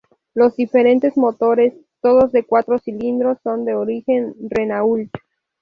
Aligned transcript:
Los 0.33 0.55
diferentes 0.55 1.15
motores, 1.15 1.75
todos 2.01 2.31
de 2.31 2.43
cuatro 2.43 2.79
cilindros; 2.79 3.37
son 3.43 3.65
de 3.65 3.75
origen 3.75 4.33
Renault. 4.49 5.11